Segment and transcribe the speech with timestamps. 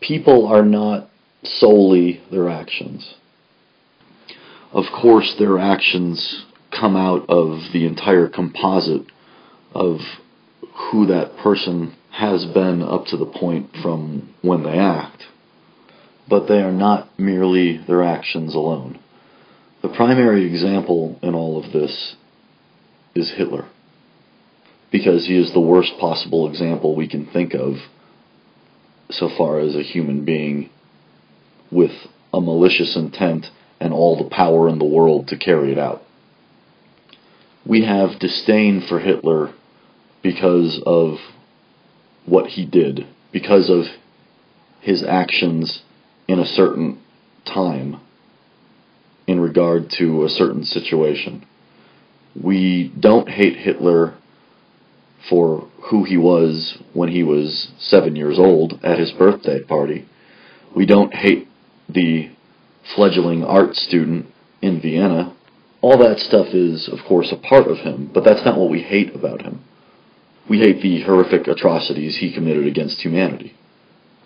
[0.00, 1.08] people are not
[1.44, 3.14] solely their actions.
[4.72, 9.06] Of course, their actions come out of the entire composite
[9.74, 10.00] of
[10.74, 15.26] who that person has been up to the point from when they act.
[16.28, 18.98] But they are not merely their actions alone.
[19.82, 22.16] The primary example in all of this
[23.14, 23.66] is Hitler.
[24.90, 27.76] Because he is the worst possible example we can think of
[29.10, 30.70] so far as a human being
[31.70, 31.92] with
[32.32, 36.02] a malicious intent and all the power in the world to carry it out.
[37.64, 39.52] We have disdain for Hitler
[40.22, 41.18] because of
[42.26, 43.86] what he did, because of
[44.80, 45.82] his actions
[46.28, 47.00] in a certain
[47.44, 48.00] time
[49.26, 51.46] in regard to a certain situation.
[52.40, 54.14] We don't hate Hitler
[55.28, 60.06] for who he was when he was seven years old at his birthday party.
[60.74, 61.48] We don't hate
[61.88, 62.30] the
[62.94, 64.26] fledgling art student
[64.62, 65.34] in Vienna.
[65.80, 68.82] All that stuff is, of course, a part of him, but that's not what we
[68.82, 69.64] hate about him.
[70.48, 73.54] We hate the horrific atrocities he committed against humanity.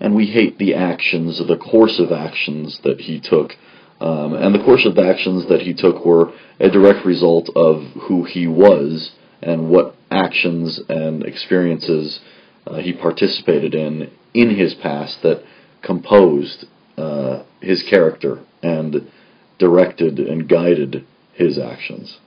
[0.00, 3.56] And we hate the actions, the course of actions that he took.
[4.00, 8.24] Um, and the course of actions that he took were a direct result of who
[8.24, 9.94] he was and what
[10.32, 12.20] actions and experiences
[12.66, 15.44] uh, he participated in in his past that
[15.82, 16.64] composed
[16.96, 19.10] uh, his character and
[19.58, 22.18] directed and guided his actions.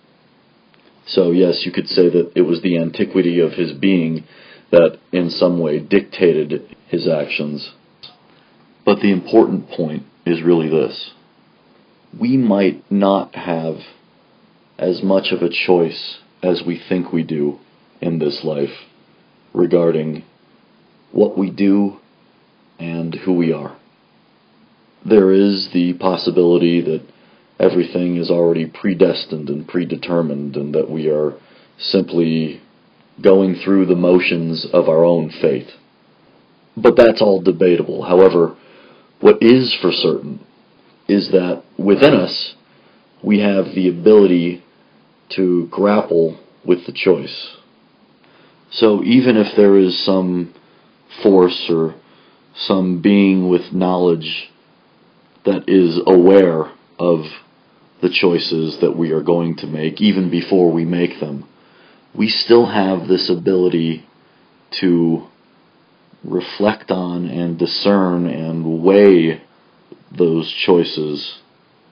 [1.07, 4.23] So, yes, you could say that it was the antiquity of his being
[4.71, 7.73] that in some way dictated his actions.
[8.85, 11.11] But the important point is really this
[12.19, 13.77] we might not have
[14.77, 17.59] as much of a choice as we think we do
[18.01, 18.85] in this life
[19.53, 20.23] regarding
[21.11, 21.97] what we do
[22.79, 23.77] and who we are.
[25.05, 27.05] There is the possibility that
[27.59, 31.37] everything is already predestined and predetermined and that we are
[31.77, 32.61] simply
[33.21, 35.69] going through the motions of our own faith.
[36.75, 38.03] But that's all debatable.
[38.03, 38.57] However,
[39.21, 40.45] what is for certain
[41.07, 42.55] is that within us
[43.23, 44.63] we have the ability
[45.29, 47.57] to grapple with the choice.
[48.75, 50.53] So even if there is some
[51.23, 51.95] force or
[52.55, 54.51] some being with knowledge
[55.45, 57.25] that is aware of
[58.01, 61.47] the choices that we are going to make, even before we make them,
[62.13, 64.05] we still have this ability
[64.71, 65.25] to
[66.25, 69.41] reflect on and discern and weigh
[70.11, 71.39] those choices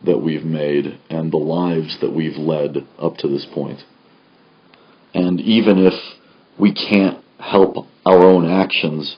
[0.04, 3.86] that we've made and the lives that we've led up to this point.
[5.14, 5.94] And even if
[6.58, 9.18] we can't help our own actions,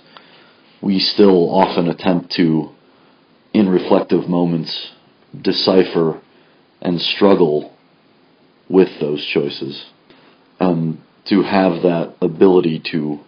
[0.81, 2.69] we still often attempt to,
[3.53, 4.91] in reflective moments,
[5.39, 6.21] decipher
[6.81, 7.73] and struggle
[8.69, 9.85] with those choices.
[10.59, 13.19] And to have that ability to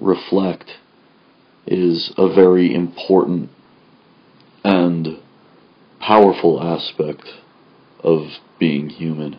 [0.00, 0.78] reflect
[1.66, 3.50] is a very important
[4.64, 5.18] and
[6.00, 7.28] powerful aspect
[8.02, 8.26] of
[8.58, 9.38] being human.